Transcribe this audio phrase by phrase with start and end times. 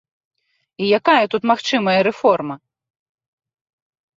[0.85, 2.55] І якая тут магчымая рэформа?